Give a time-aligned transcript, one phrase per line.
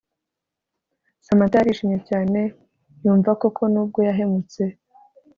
[1.25, 2.39] Samantha yarishimye cyane
[3.03, 4.61] yumva koko nubwo yahemutse